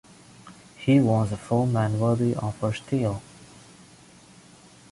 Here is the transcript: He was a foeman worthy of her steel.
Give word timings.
He 0.77 0.99
was 0.99 1.31
a 1.31 1.37
foeman 1.37 1.99
worthy 1.99 2.33
of 2.33 2.59
her 2.61 2.73
steel. 2.73 3.21